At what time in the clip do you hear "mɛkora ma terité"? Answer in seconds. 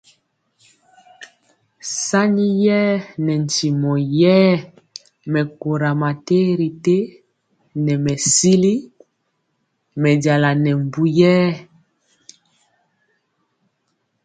5.31-6.97